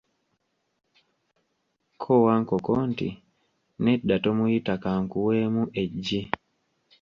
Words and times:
Kko 1.93 2.13
Wankoko 2.25 2.71
nti, 2.89 3.07
"nedda 3.83 4.15
tomuyita 4.23 4.73
kankuweemu 4.83 5.63
eggi." 5.81 6.21